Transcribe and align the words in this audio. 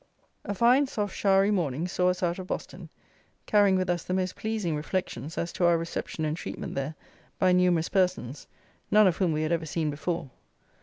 _A 0.45 0.55
fine, 0.55 0.87
soft, 0.87 1.15
showery 1.15 1.51
morning 1.51 1.87
saw 1.87 2.09
us 2.09 2.23
out 2.23 2.39
of 2.39 2.47
Boston, 2.47 2.89
carrying 3.45 3.75
with 3.75 3.87
us 3.87 4.03
the 4.03 4.15
most 4.15 4.35
pleasing 4.35 4.75
reflections 4.75 5.37
as 5.37 5.53
to 5.53 5.65
our 5.65 5.77
reception 5.77 6.25
and 6.25 6.35
treatment 6.35 6.73
there 6.73 6.95
by 7.37 7.51
numerous 7.51 7.89
persons, 7.89 8.47
none 8.89 9.05
of 9.05 9.17
whom 9.17 9.31
we 9.31 9.43
had 9.43 9.51
ever 9.51 9.67
seen 9.67 9.91
before. 9.91 10.31